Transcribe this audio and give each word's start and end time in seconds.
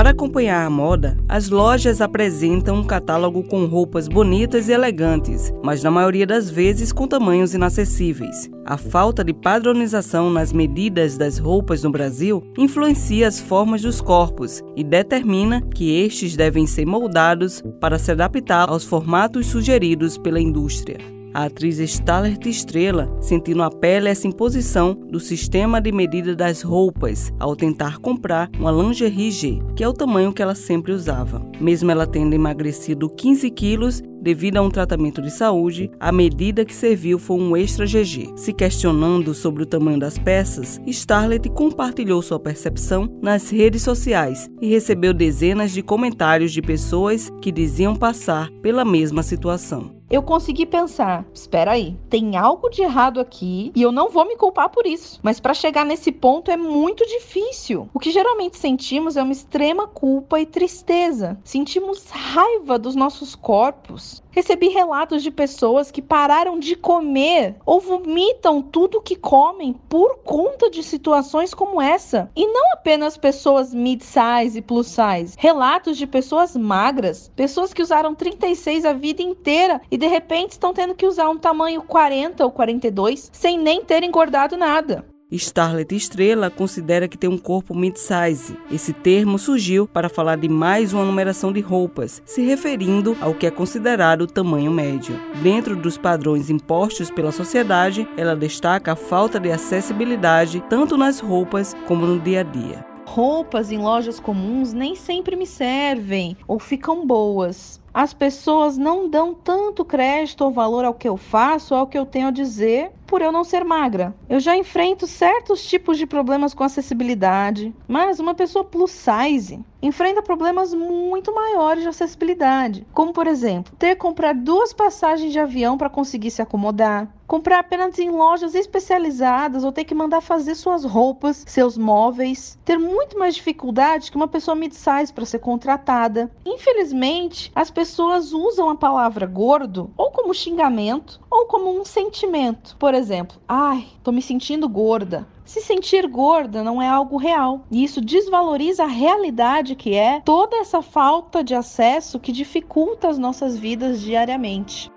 Para 0.00 0.12
acompanhar 0.12 0.64
a 0.64 0.70
moda, 0.70 1.18
as 1.28 1.50
lojas 1.50 2.00
apresentam 2.00 2.76
um 2.76 2.84
catálogo 2.84 3.42
com 3.42 3.66
roupas 3.66 4.08
bonitas 4.08 4.66
e 4.66 4.72
elegantes, 4.72 5.52
mas 5.62 5.82
na 5.82 5.90
maioria 5.90 6.26
das 6.26 6.48
vezes 6.48 6.90
com 6.90 7.06
tamanhos 7.06 7.52
inacessíveis. 7.52 8.48
A 8.64 8.78
falta 8.78 9.22
de 9.22 9.34
padronização 9.34 10.30
nas 10.30 10.54
medidas 10.54 11.18
das 11.18 11.36
roupas 11.36 11.82
no 11.82 11.90
Brasil 11.90 12.42
influencia 12.56 13.28
as 13.28 13.38
formas 13.38 13.82
dos 13.82 14.00
corpos 14.00 14.62
e 14.74 14.82
determina 14.82 15.60
que 15.60 16.00
estes 16.02 16.34
devem 16.34 16.66
ser 16.66 16.86
moldados 16.86 17.62
para 17.78 17.98
se 17.98 18.10
adaptar 18.10 18.70
aos 18.70 18.86
formatos 18.86 19.48
sugeridos 19.48 20.16
pela 20.16 20.40
indústria. 20.40 21.19
A 21.32 21.44
atriz 21.44 21.78
Starlet 21.78 22.48
Estrela 22.48 23.08
sentiu 23.20 23.56
na 23.56 23.70
pele 23.70 24.08
essa 24.08 24.26
imposição 24.26 24.94
do 24.94 25.20
sistema 25.20 25.80
de 25.80 25.92
medida 25.92 26.34
das 26.34 26.62
roupas 26.62 27.32
ao 27.38 27.54
tentar 27.54 27.98
comprar 27.98 28.50
uma 28.58 28.72
lingerie 28.72 29.30
G, 29.30 29.60
que 29.76 29.84
é 29.84 29.88
o 29.88 29.92
tamanho 29.92 30.32
que 30.32 30.42
ela 30.42 30.56
sempre 30.56 30.92
usava. 30.92 31.40
Mesmo 31.60 31.90
ela 31.90 32.06
tendo 32.06 32.34
emagrecido 32.34 33.08
15 33.08 33.48
quilos 33.50 34.02
devido 34.20 34.58
a 34.58 34.62
um 34.62 34.70
tratamento 34.70 35.22
de 35.22 35.30
saúde, 35.30 35.90
a 35.98 36.12
medida 36.12 36.64
que 36.64 36.74
serviu 36.74 37.18
foi 37.18 37.38
um 37.38 37.56
extra 37.56 37.86
GG. 37.86 38.32
Se 38.36 38.52
questionando 38.52 39.34
sobre 39.34 39.62
o 39.62 39.66
tamanho 39.66 39.98
das 39.98 40.18
peças, 40.18 40.80
Starlet 40.86 41.48
compartilhou 41.50 42.20
sua 42.22 42.38
percepção 42.38 43.08
nas 43.22 43.50
redes 43.50 43.82
sociais 43.82 44.48
e 44.60 44.68
recebeu 44.68 45.14
dezenas 45.14 45.72
de 45.72 45.82
comentários 45.82 46.52
de 46.52 46.62
pessoas 46.62 47.30
que 47.40 47.50
diziam 47.50 47.96
passar 47.96 48.50
pela 48.62 48.84
mesma 48.84 49.22
situação 49.22 50.00
eu 50.10 50.22
consegui 50.22 50.66
pensar: 50.66 51.24
espera 51.32 51.70
aí, 51.72 51.96
tem 52.10 52.36
algo 52.36 52.68
de 52.68 52.82
errado 52.82 53.20
aqui 53.20 53.70
e 53.74 53.80
eu 53.80 53.92
não 53.92 54.10
vou 54.10 54.26
me 54.26 54.36
culpar 54.36 54.68
por 54.68 54.86
isso. 54.86 55.20
Mas 55.22 55.38
para 55.38 55.54
chegar 55.54 55.86
nesse 55.86 56.10
ponto 56.10 56.50
é 56.50 56.56
muito 56.56 57.06
difícil. 57.06 57.88
O 57.94 58.00
que 58.00 58.10
geralmente 58.10 58.58
sentimos 58.58 59.16
é 59.16 59.22
uma 59.22 59.32
extrema 59.32 59.86
culpa 59.86 60.40
e 60.40 60.46
tristeza. 60.46 61.38
Sentimos 61.44 62.10
raiva 62.10 62.78
dos 62.78 62.96
nossos 62.96 63.36
corpos. 63.36 64.09
Recebi 64.30 64.68
relatos 64.68 65.22
de 65.22 65.30
pessoas 65.30 65.90
que 65.90 66.00
pararam 66.00 66.58
de 66.58 66.76
comer 66.76 67.56
ou 67.66 67.80
vomitam 67.80 68.62
tudo 68.62 69.00
que 69.00 69.16
comem 69.16 69.72
por 69.88 70.18
conta 70.18 70.70
de 70.70 70.82
situações 70.82 71.52
como 71.52 71.82
essa. 71.82 72.30
E 72.36 72.46
não 72.46 72.72
apenas 72.72 73.16
pessoas 73.16 73.74
mid-size 73.74 74.58
e 74.58 74.62
plus-size. 74.62 75.34
Relatos 75.36 75.96
de 75.96 76.06
pessoas 76.06 76.56
magras, 76.56 77.30
pessoas 77.34 77.74
que 77.74 77.82
usaram 77.82 78.14
36 78.14 78.84
a 78.84 78.92
vida 78.92 79.22
inteira 79.22 79.80
e 79.90 79.98
de 79.98 80.06
repente 80.06 80.52
estão 80.52 80.72
tendo 80.72 80.94
que 80.94 81.06
usar 81.06 81.28
um 81.28 81.38
tamanho 81.38 81.82
40 81.82 82.44
ou 82.44 82.50
42 82.50 83.30
sem 83.32 83.58
nem 83.58 83.84
ter 83.84 84.02
engordado 84.02 84.56
nada. 84.56 85.09
Starlet 85.36 85.94
Estrela 85.94 86.50
considera 86.50 87.06
que 87.06 87.16
tem 87.16 87.30
um 87.30 87.38
corpo 87.38 87.74
mid-size. 87.74 88.56
Esse 88.70 88.92
termo 88.92 89.38
surgiu 89.38 89.86
para 89.86 90.08
falar 90.08 90.36
de 90.36 90.48
mais 90.48 90.92
uma 90.92 91.04
numeração 91.04 91.52
de 91.52 91.60
roupas, 91.60 92.20
se 92.26 92.42
referindo 92.42 93.16
ao 93.20 93.34
que 93.34 93.46
é 93.46 93.50
considerado 93.50 94.22
o 94.22 94.26
tamanho 94.26 94.72
médio. 94.72 95.18
Dentro 95.42 95.76
dos 95.76 95.96
padrões 95.96 96.50
impostos 96.50 97.10
pela 97.10 97.30
sociedade, 97.30 98.08
ela 98.16 98.34
destaca 98.34 98.92
a 98.92 98.96
falta 98.96 99.38
de 99.38 99.52
acessibilidade 99.52 100.62
tanto 100.68 100.96
nas 100.96 101.20
roupas 101.20 101.76
como 101.86 102.06
no 102.06 102.18
dia 102.18 102.40
a 102.40 102.42
dia. 102.42 102.84
Roupas 103.06 103.72
em 103.72 103.78
lojas 103.78 104.20
comuns 104.20 104.72
nem 104.72 104.94
sempre 104.94 105.34
me 105.34 105.46
servem 105.46 106.36
ou 106.46 106.60
ficam 106.60 107.04
boas. 107.04 107.80
As 107.92 108.14
pessoas 108.14 108.78
não 108.78 109.08
dão 109.10 109.34
tanto 109.34 109.84
crédito 109.84 110.44
ou 110.44 110.52
valor 110.52 110.84
ao 110.84 110.94
que 110.94 111.08
eu 111.08 111.16
faço, 111.16 111.74
ao 111.74 111.88
que 111.88 111.98
eu 111.98 112.06
tenho 112.06 112.28
a 112.28 112.30
dizer, 112.30 112.92
por 113.10 113.20
eu 113.20 113.32
não 113.32 113.42
ser 113.42 113.64
magra. 113.64 114.14
Eu 114.28 114.38
já 114.38 114.56
enfrento 114.56 115.04
certos 115.04 115.66
tipos 115.66 115.98
de 115.98 116.06
problemas 116.06 116.54
com 116.54 116.62
acessibilidade, 116.62 117.74
mas 117.88 118.20
uma 118.20 118.36
pessoa 118.36 118.64
plus 118.64 118.92
size 118.92 119.58
enfrenta 119.82 120.22
problemas 120.22 120.74
muito 120.74 121.34
maiores 121.34 121.82
de 121.82 121.88
acessibilidade, 121.88 122.86
como 122.92 123.12
por 123.12 123.26
exemplo, 123.26 123.74
ter 123.78 123.90
que 123.90 123.96
comprar 123.96 124.34
duas 124.34 124.72
passagens 124.72 125.32
de 125.32 125.38
avião 125.38 125.78
para 125.78 125.88
conseguir 125.88 126.30
se 126.30 126.42
acomodar, 126.42 127.08
comprar 127.26 127.60
apenas 127.60 127.98
em 127.98 128.10
lojas 128.10 128.54
especializadas 128.54 129.64
ou 129.64 129.72
ter 129.72 129.84
que 129.84 129.94
mandar 129.94 130.20
fazer 130.20 130.54
suas 130.54 130.84
roupas, 130.84 131.44
seus 131.46 131.78
móveis, 131.78 132.58
ter 132.64 132.76
muito 132.76 133.18
mais 133.18 133.36
dificuldade 133.36 134.10
que 134.10 134.16
uma 134.16 134.28
pessoa 134.28 134.54
mid-size 134.54 135.12
para 135.14 135.24
ser 135.24 135.38
contratada. 135.38 136.30
Infelizmente, 136.44 137.50
as 137.54 137.70
pessoas 137.70 138.32
usam 138.32 138.68
a 138.68 138.76
palavra 138.76 139.26
gordo 139.26 139.90
ou 139.96 140.10
como 140.10 140.34
xingamento 140.34 141.20
ou 141.30 141.46
como 141.46 141.70
um 141.80 141.84
sentimento. 141.84 142.76
Por 142.78 142.94
exemplo, 143.00 143.40
ai, 143.48 143.86
tô 144.02 144.12
me 144.12 144.22
sentindo 144.22 144.68
gorda. 144.68 145.26
Se 145.44 145.60
sentir 145.60 146.06
gorda 146.06 146.62
não 146.62 146.80
é 146.80 146.88
algo 146.88 147.16
real. 147.16 147.62
E 147.70 147.82
isso 147.82 148.00
desvaloriza 148.00 148.84
a 148.84 148.86
realidade 148.86 149.74
que 149.74 149.94
é 149.94 150.20
toda 150.20 150.56
essa 150.58 150.80
falta 150.80 151.42
de 151.42 151.54
acesso 151.54 152.20
que 152.20 152.30
dificulta 152.30 153.08
as 153.08 153.18
nossas 153.18 153.58
vidas 153.58 154.00
diariamente. 154.00 154.90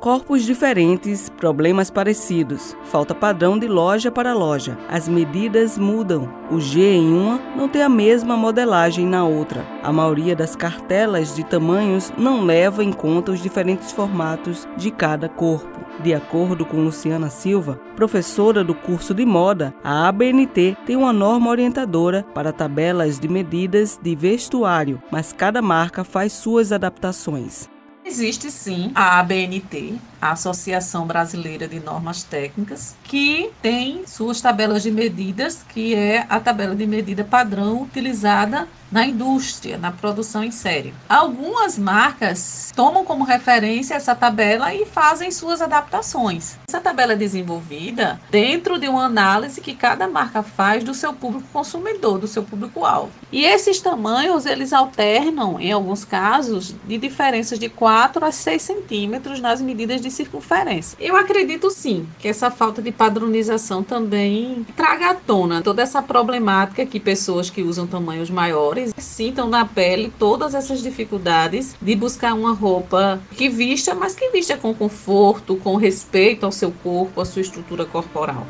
Corpos 0.00 0.44
diferentes, 0.44 1.28
problemas 1.28 1.90
parecidos. 1.90 2.74
Falta 2.84 3.14
padrão 3.14 3.58
de 3.58 3.68
loja 3.68 4.10
para 4.10 4.32
loja. 4.32 4.78
As 4.88 5.06
medidas 5.06 5.76
mudam. 5.76 6.26
O 6.50 6.58
G 6.58 6.80
em 6.80 7.12
uma 7.12 7.38
não 7.54 7.68
tem 7.68 7.82
a 7.82 7.88
mesma 7.88 8.34
modelagem 8.34 9.06
na 9.06 9.26
outra. 9.26 9.62
A 9.82 9.92
maioria 9.92 10.34
das 10.34 10.56
cartelas 10.56 11.36
de 11.36 11.44
tamanhos 11.44 12.10
não 12.16 12.46
leva 12.46 12.82
em 12.82 12.90
conta 12.90 13.30
os 13.30 13.42
diferentes 13.42 13.92
formatos 13.92 14.66
de 14.74 14.90
cada 14.90 15.28
corpo. 15.28 15.78
De 16.02 16.14
acordo 16.14 16.64
com 16.64 16.82
Luciana 16.82 17.28
Silva, 17.28 17.78
professora 17.94 18.64
do 18.64 18.74
curso 18.74 19.12
de 19.12 19.26
moda, 19.26 19.74
a 19.84 20.08
ABNT 20.08 20.78
tem 20.86 20.96
uma 20.96 21.12
norma 21.12 21.50
orientadora 21.50 22.24
para 22.34 22.54
tabelas 22.54 23.20
de 23.20 23.28
medidas 23.28 24.00
de 24.02 24.16
vestuário, 24.16 25.02
mas 25.10 25.34
cada 25.34 25.60
marca 25.60 26.02
faz 26.04 26.32
suas 26.32 26.72
adaptações. 26.72 27.68
Existe 28.10 28.50
sim 28.50 28.90
a 28.92 29.20
ABNT, 29.20 29.94
a 30.20 30.32
Associação 30.32 31.06
Brasileira 31.06 31.68
de 31.68 31.78
Normas 31.78 32.24
Técnicas, 32.24 32.96
que 33.04 33.52
tem 33.62 34.04
suas 34.04 34.40
tabelas 34.40 34.82
de 34.82 34.90
medidas, 34.90 35.62
que 35.62 35.94
é 35.94 36.26
a 36.28 36.40
tabela 36.40 36.74
de 36.74 36.88
medida 36.88 37.22
padrão 37.22 37.80
utilizada 37.80 38.66
na 38.90 39.06
indústria, 39.06 39.78
na 39.78 39.92
produção 39.92 40.42
em 40.42 40.50
série. 40.50 40.92
Algumas 41.08 41.78
marcas 41.78 42.72
tomam 42.74 43.04
como 43.04 43.24
referência 43.24 43.94
essa 43.94 44.14
tabela 44.14 44.74
e 44.74 44.84
fazem 44.84 45.30
suas 45.30 45.62
adaptações. 45.62 46.58
Essa 46.68 46.80
tabela 46.80 47.12
é 47.12 47.16
desenvolvida 47.16 48.20
dentro 48.30 48.78
de 48.78 48.88
uma 48.88 49.04
análise 49.04 49.60
que 49.60 49.74
cada 49.74 50.08
marca 50.08 50.42
faz 50.42 50.82
do 50.82 50.94
seu 50.94 51.12
público 51.12 51.46
consumidor, 51.52 52.18
do 52.18 52.26
seu 52.26 52.42
público-alvo. 52.42 53.10
E 53.30 53.44
esses 53.44 53.80
tamanhos, 53.80 54.46
eles 54.46 54.72
alternam, 54.72 55.60
em 55.60 55.72
alguns 55.72 56.04
casos, 56.04 56.74
de 56.86 56.98
diferenças 56.98 57.58
de 57.58 57.68
4 57.68 58.24
a 58.24 58.32
6 58.32 58.62
centímetros 58.62 59.40
nas 59.40 59.60
medidas 59.60 60.00
de 60.00 60.10
circunferência. 60.10 60.96
Eu 61.00 61.16
acredito 61.16 61.70
sim 61.70 62.08
que 62.18 62.28
essa 62.28 62.50
falta 62.50 62.82
de 62.82 62.90
padronização 62.90 63.82
também 63.82 64.66
traga 64.76 65.10
à 65.10 65.14
tona 65.14 65.62
toda 65.62 65.82
essa 65.82 66.02
problemática 66.02 66.86
que 66.86 66.98
pessoas 66.98 67.50
que 67.50 67.62
usam 67.62 67.86
tamanhos 67.86 68.30
maiores 68.30 68.79
sintam 68.98 69.48
na 69.48 69.64
pele 69.64 70.12
todas 70.18 70.54
essas 70.54 70.82
dificuldades 70.82 71.76
de 71.80 71.94
buscar 71.94 72.34
uma 72.34 72.52
roupa 72.52 73.20
que 73.36 73.48
vista, 73.48 73.94
mas 73.94 74.14
que 74.14 74.30
vista 74.30 74.56
com 74.56 74.74
conforto, 74.74 75.56
com 75.56 75.76
respeito 75.76 76.44
ao 76.44 76.52
seu 76.52 76.72
corpo, 76.82 77.20
à 77.20 77.24
sua 77.24 77.42
estrutura 77.42 77.84
corporal. 77.84 78.46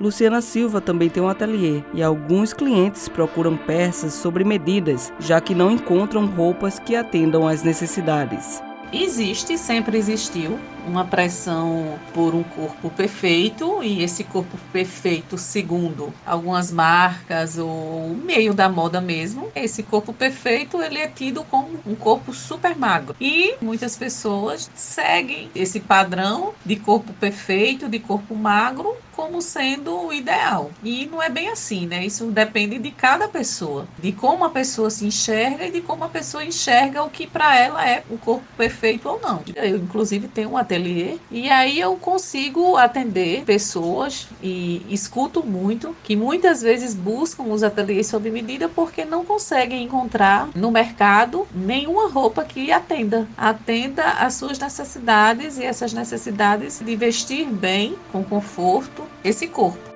Luciana 0.00 0.40
Silva 0.40 0.80
também 0.80 1.08
tem 1.08 1.22
um 1.22 1.28
ateliê 1.28 1.82
e 1.94 2.02
alguns 2.02 2.52
clientes 2.52 3.08
procuram 3.08 3.56
peças 3.56 4.12
sobre 4.12 4.42
medidas, 4.42 5.12
já 5.20 5.40
que 5.40 5.54
não 5.54 5.70
encontram 5.70 6.26
roupas 6.26 6.80
que 6.80 6.96
atendam 6.96 7.46
às 7.46 7.62
necessidades. 7.62 8.60
Existe, 8.92 9.56
sempre 9.56 9.96
existiu, 9.96 10.58
uma 10.86 11.04
pressão 11.04 11.98
por 12.12 12.34
um 12.34 12.42
corpo 12.42 12.90
perfeito 12.90 13.82
e 13.82 14.02
esse 14.02 14.24
corpo 14.24 14.56
perfeito, 14.72 15.38
segundo 15.38 16.12
algumas 16.26 16.70
marcas 16.70 17.58
ou 17.58 18.08
meio 18.14 18.54
da 18.54 18.68
moda 18.68 19.00
mesmo, 19.00 19.50
esse 19.54 19.82
corpo 19.82 20.12
perfeito 20.12 20.80
ele 20.82 20.98
é 20.98 21.08
tido 21.08 21.44
como 21.44 21.80
um 21.86 21.94
corpo 21.94 22.32
super 22.32 22.76
magro 22.76 23.16
e 23.20 23.54
muitas 23.60 23.96
pessoas 23.96 24.70
seguem 24.74 25.50
esse 25.54 25.80
padrão 25.80 26.54
de 26.64 26.76
corpo 26.76 27.12
perfeito, 27.14 27.88
de 27.88 27.98
corpo 27.98 28.34
magro 28.34 28.96
como 29.14 29.40
sendo 29.40 30.06
o 30.06 30.12
ideal. 30.12 30.70
E 30.82 31.06
não 31.06 31.22
é 31.22 31.28
bem 31.28 31.48
assim, 31.48 31.86
né? 31.86 32.04
Isso 32.04 32.26
depende 32.26 32.78
de 32.78 32.90
cada 32.90 33.28
pessoa, 33.28 33.86
de 33.98 34.12
como 34.12 34.44
a 34.44 34.50
pessoa 34.50 34.90
se 34.90 35.06
enxerga 35.06 35.66
e 35.66 35.70
de 35.70 35.80
como 35.80 36.04
a 36.04 36.08
pessoa 36.08 36.44
enxerga 36.44 37.02
o 37.02 37.10
que 37.10 37.26
para 37.26 37.56
ela 37.56 37.88
é 37.88 38.02
o 38.10 38.18
corpo 38.18 38.44
perfeito 38.56 39.08
ou 39.08 39.20
não. 39.20 39.42
Eu 39.54 39.76
inclusive 39.76 40.28
tenho 40.28 40.50
um 40.50 40.56
ateliê 40.74 41.16
e 41.30 41.48
aí 41.48 41.80
eu 41.80 41.96
consigo 41.96 42.76
atender 42.76 43.44
pessoas 43.44 44.28
e 44.42 44.84
escuto 44.88 45.44
muito 45.44 45.96
que 46.02 46.16
muitas 46.16 46.62
vezes 46.62 46.94
buscam 46.94 47.44
os 47.44 47.62
ateliês 47.62 48.06
sob 48.06 48.30
medida 48.30 48.68
porque 48.68 49.04
não 49.04 49.24
conseguem 49.24 49.84
encontrar 49.84 50.48
no 50.54 50.70
mercado 50.70 51.46
nenhuma 51.54 52.08
roupa 52.08 52.44
que 52.44 52.72
atenda, 52.72 53.28
atenda 53.36 54.04
às 54.04 54.34
suas 54.34 54.58
necessidades 54.58 55.58
e 55.58 55.64
essas 55.64 55.92
necessidades 55.92 56.80
de 56.84 56.96
vestir 56.96 57.46
bem, 57.46 57.96
com 58.10 58.24
conforto, 58.24 59.04
esse 59.22 59.46
corpo. 59.46 59.93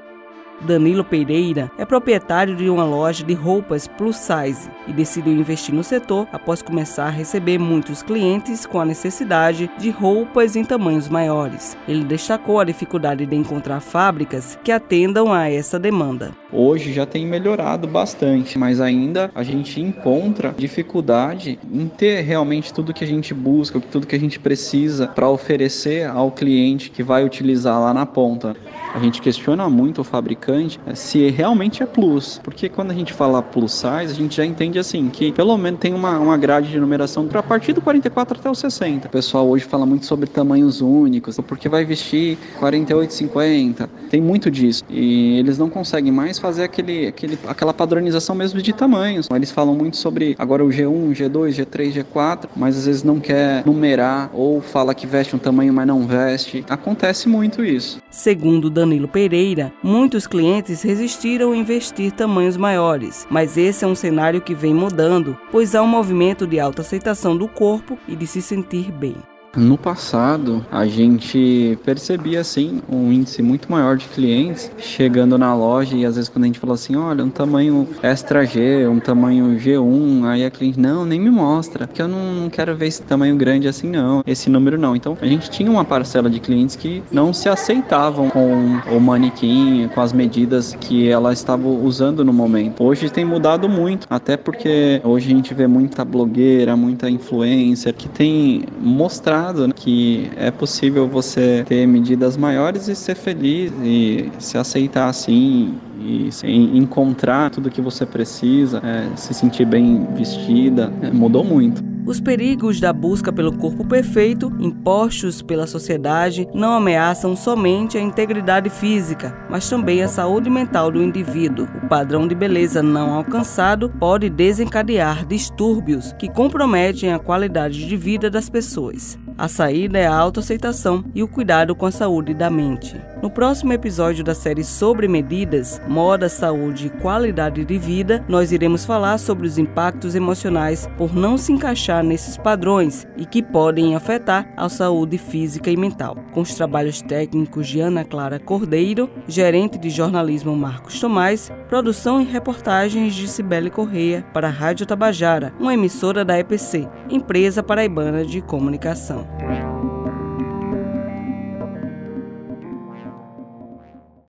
Danilo 0.60 1.04
Pereira 1.04 1.70
é 1.78 1.84
proprietário 1.84 2.56
de 2.56 2.68
uma 2.68 2.84
loja 2.84 3.24
de 3.24 3.32
roupas 3.32 3.86
plus 3.86 4.16
size 4.16 4.68
e 4.88 4.92
decidiu 4.92 5.32
investir 5.32 5.72
no 5.72 5.84
setor 5.84 6.26
após 6.32 6.62
começar 6.62 7.06
a 7.06 7.10
receber 7.10 7.58
muitos 7.58 8.02
clientes 8.02 8.66
com 8.66 8.80
a 8.80 8.84
necessidade 8.84 9.70
de 9.78 9.90
roupas 9.90 10.56
em 10.56 10.64
tamanhos 10.64 11.08
maiores. 11.08 11.76
Ele 11.86 12.02
destacou 12.02 12.58
a 12.58 12.64
dificuldade 12.64 13.24
de 13.24 13.36
encontrar 13.36 13.80
fábricas 13.80 14.58
que 14.64 14.72
atendam 14.72 15.32
a 15.32 15.48
essa 15.48 15.78
demanda. 15.78 16.32
Hoje 16.52 16.92
já 16.92 17.06
tem 17.06 17.26
melhorado 17.26 17.86
bastante, 17.86 18.58
mas 18.58 18.80
ainda 18.80 19.30
a 19.34 19.44
gente 19.44 19.80
encontra 19.80 20.54
dificuldade 20.56 21.58
em 21.72 21.86
ter 21.86 22.22
realmente 22.22 22.72
tudo 22.72 22.92
que 22.92 23.04
a 23.04 23.06
gente 23.06 23.32
busca, 23.32 23.78
tudo 23.78 24.06
que 24.06 24.16
a 24.16 24.20
gente 24.20 24.40
precisa 24.40 25.06
para 25.06 25.28
oferecer 25.28 26.08
ao 26.08 26.32
cliente 26.32 26.90
que 26.90 27.02
vai 27.02 27.24
utilizar 27.24 27.78
lá 27.80 27.94
na 27.94 28.06
ponta. 28.06 28.56
A 28.94 28.98
gente 28.98 29.20
questiona 29.20 29.68
muito 29.68 30.00
o 30.00 30.04
fabricante 30.04 30.47
eh, 30.52 30.94
se 30.94 31.28
realmente 31.30 31.82
é 31.82 31.86
plus, 31.86 32.40
porque 32.42 32.68
quando 32.68 32.90
a 32.90 32.94
gente 32.94 33.12
fala 33.12 33.42
plus 33.42 33.72
size, 33.72 34.12
a 34.12 34.14
gente 34.14 34.36
já 34.36 34.44
entende 34.44 34.78
assim 34.78 35.08
que 35.10 35.30
pelo 35.32 35.56
menos 35.58 35.80
tem 35.80 35.92
uma, 35.92 36.18
uma 36.18 36.36
grade 36.36 36.70
de 36.70 36.80
numeração 36.80 37.26
para 37.26 37.42
partir 37.42 37.72
do 37.72 37.80
44 37.80 38.38
até 38.38 38.50
o 38.50 38.54
60. 38.54 39.08
O 39.08 39.10
pessoal 39.10 39.48
hoje 39.48 39.64
fala 39.64 39.84
muito 39.84 40.06
sobre 40.06 40.26
tamanhos 40.26 40.80
únicos, 40.80 41.38
porque 41.46 41.68
vai 41.68 41.84
vestir 41.84 42.38
48, 42.58 43.12
50. 43.12 43.90
Tem 44.10 44.20
muito 44.20 44.50
disso 44.50 44.82
e 44.88 45.38
eles 45.38 45.58
não 45.58 45.68
conseguem 45.68 46.10
mais 46.10 46.38
fazer 46.38 46.64
aquele, 46.64 47.08
aquele, 47.08 47.38
aquela 47.46 47.74
padronização 47.74 48.34
mesmo 48.34 48.62
de 48.62 48.72
tamanhos. 48.72 49.28
Eles 49.30 49.50
falam 49.50 49.74
muito 49.74 49.96
sobre 49.96 50.34
agora 50.38 50.64
o 50.64 50.68
G1, 50.68 51.12
G2, 51.12 51.64
G3, 51.64 52.04
G4, 52.04 52.48
mas 52.56 52.76
às 52.76 52.86
vezes 52.86 53.02
não 53.02 53.20
quer 53.20 53.64
numerar 53.66 54.30
ou 54.32 54.60
fala 54.60 54.94
que 54.94 55.06
veste 55.06 55.36
um 55.36 55.38
tamanho, 55.38 55.72
mas 55.72 55.86
não 55.86 56.06
veste. 56.06 56.64
Acontece 56.68 57.28
muito 57.28 57.64
isso. 57.64 57.98
Segundo 58.10 58.70
Danilo 58.70 59.08
Pereira, 59.08 59.72
muitos 59.82 60.26
clientes 60.26 60.37
resistiram 60.82 61.52
a 61.52 61.56
investir 61.56 62.12
tamanhos 62.12 62.56
maiores, 62.56 63.26
mas 63.30 63.56
esse 63.56 63.84
é 63.84 63.88
um 63.88 63.94
cenário 63.94 64.40
que 64.40 64.54
vem 64.54 64.74
mudando, 64.74 65.38
pois 65.50 65.74
há 65.74 65.82
um 65.82 65.86
movimento 65.86 66.46
de 66.46 66.58
alta 66.58 66.82
aceitação 66.82 67.36
do 67.36 67.48
corpo 67.48 67.98
e 68.06 68.14
de 68.14 68.26
se 68.26 68.42
sentir 68.42 68.90
bem. 68.92 69.16
No 69.56 69.78
passado, 69.78 70.64
a 70.70 70.86
gente 70.86 71.78
percebia 71.84 72.40
assim 72.40 72.82
um 72.88 73.10
índice 73.10 73.42
muito 73.42 73.70
maior 73.70 73.96
de 73.96 74.06
clientes 74.06 74.70
chegando 74.78 75.38
na 75.38 75.54
loja 75.54 75.96
e 75.96 76.04
às 76.04 76.16
vezes 76.16 76.28
quando 76.28 76.44
a 76.44 76.46
gente 76.46 76.58
falou 76.58 76.74
assim, 76.74 76.94
olha, 76.96 77.24
um 77.24 77.30
tamanho 77.30 77.88
extra 78.02 78.44
G, 78.44 78.86
um 78.86 79.00
tamanho 79.00 79.58
G1, 79.58 80.26
aí 80.26 80.44
a 80.44 80.50
cliente, 80.50 80.78
não, 80.78 81.04
nem 81.04 81.18
me 81.18 81.30
mostra, 81.30 81.86
que 81.86 82.00
eu 82.00 82.06
não 82.06 82.48
quero 82.50 82.76
ver 82.76 82.88
esse 82.88 83.02
tamanho 83.02 83.36
grande 83.36 83.66
assim 83.66 83.88
não, 83.88 84.22
esse 84.26 84.50
número 84.50 84.78
não. 84.78 84.94
Então, 84.94 85.16
a 85.20 85.26
gente 85.26 85.50
tinha 85.50 85.70
uma 85.70 85.84
parcela 85.84 86.28
de 86.28 86.40
clientes 86.40 86.76
que 86.76 87.02
não 87.10 87.32
se 87.32 87.48
aceitavam 87.48 88.28
com 88.28 88.80
o 88.94 89.00
manequim, 89.00 89.88
com 89.94 90.00
as 90.00 90.12
medidas 90.12 90.76
que 90.78 91.08
ela 91.08 91.32
estava 91.32 91.66
usando 91.66 92.24
no 92.24 92.32
momento. 92.32 92.84
Hoje 92.84 93.10
tem 93.10 93.24
mudado 93.24 93.68
muito, 93.68 94.06
até 94.10 94.36
porque 94.36 95.00
hoje 95.02 95.32
a 95.32 95.34
gente 95.34 95.54
vê 95.54 95.66
muita 95.66 96.04
blogueira, 96.04 96.76
muita 96.76 97.08
influencer 97.08 97.94
que 97.94 98.08
tem 98.08 98.64
mostrado 98.80 99.37
mostrado 99.38 99.66
né, 99.66 99.72
que 99.74 100.30
é 100.36 100.50
possível 100.50 101.08
você 101.08 101.64
ter 101.66 101.86
medidas 101.86 102.36
maiores 102.36 102.88
e 102.88 102.94
ser 102.94 103.14
feliz 103.14 103.72
e 103.82 104.30
se 104.38 104.58
aceitar 104.58 105.08
assim 105.08 105.78
e 106.00 106.30
encontrar 106.78 107.50
tudo 107.50 107.70
que 107.70 107.80
você 107.80 108.06
precisa, 108.06 108.80
é, 108.84 109.16
se 109.16 109.34
sentir 109.34 109.64
bem 109.64 110.06
vestida, 110.14 110.92
é, 111.02 111.10
mudou 111.10 111.42
muito. 111.42 111.82
Os 112.06 112.20
perigos 112.20 112.80
da 112.80 112.90
busca 112.90 113.30
pelo 113.30 113.52
corpo 113.52 113.84
perfeito, 113.84 114.50
impostos 114.58 115.42
pela 115.42 115.66
sociedade, 115.66 116.48
não 116.54 116.72
ameaçam 116.72 117.36
somente 117.36 117.98
a 117.98 118.00
integridade 118.00 118.70
física, 118.70 119.36
mas 119.50 119.68
também 119.68 120.02
a 120.02 120.08
saúde 120.08 120.48
mental 120.48 120.90
do 120.90 121.02
indivíduo. 121.02 121.68
O 121.84 121.86
padrão 121.86 122.26
de 122.26 122.34
beleza 122.34 122.82
não 122.82 123.12
alcançado 123.12 123.90
pode 123.90 124.30
desencadear 124.30 125.26
distúrbios 125.26 126.14
que 126.14 126.30
comprometem 126.30 127.12
a 127.12 127.18
qualidade 127.18 127.86
de 127.86 127.96
vida 127.96 128.30
das 128.30 128.48
pessoas. 128.48 129.18
A 129.38 129.46
saída 129.46 129.96
é 129.96 130.04
a 130.04 130.16
autoaceitação 130.16 131.04
e 131.14 131.22
o 131.22 131.28
cuidado 131.28 131.72
com 131.72 131.86
a 131.86 131.92
saúde 131.92 132.34
da 132.34 132.50
mente. 132.50 133.00
No 133.20 133.28
próximo 133.28 133.72
episódio 133.72 134.22
da 134.22 134.32
série 134.32 134.62
sobre 134.62 135.08
medidas, 135.08 135.82
moda, 135.88 136.28
saúde 136.28 136.86
e 136.86 136.90
qualidade 137.00 137.64
de 137.64 137.76
vida, 137.76 138.24
nós 138.28 138.52
iremos 138.52 138.84
falar 138.84 139.18
sobre 139.18 139.44
os 139.44 139.58
impactos 139.58 140.14
emocionais 140.14 140.88
por 140.96 141.12
não 141.12 141.36
se 141.36 141.52
encaixar 141.52 142.04
nesses 142.04 142.36
padrões 142.36 143.08
e 143.16 143.26
que 143.26 143.42
podem 143.42 143.96
afetar 143.96 144.48
a 144.56 144.68
saúde 144.68 145.18
física 145.18 145.68
e 145.68 145.76
mental. 145.76 146.16
Com 146.30 146.42
os 146.42 146.54
trabalhos 146.54 147.02
técnicos 147.02 147.66
de 147.66 147.80
Ana 147.80 148.04
Clara 148.04 148.38
Cordeiro, 148.38 149.10
gerente 149.26 149.78
de 149.78 149.90
jornalismo 149.90 150.54
Marcos 150.54 151.00
Tomás, 151.00 151.50
produção 151.68 152.20
e 152.20 152.24
reportagens 152.24 153.16
de 153.16 153.26
Cibele 153.26 153.68
Correia 153.68 154.24
para 154.32 154.46
a 154.46 154.52
Rádio 154.52 154.86
Tabajara, 154.86 155.52
uma 155.58 155.74
emissora 155.74 156.24
da 156.24 156.38
EPC, 156.38 156.88
Empresa 157.10 157.64
Paraibana 157.64 158.24
de 158.24 158.40
Comunicação. 158.40 159.26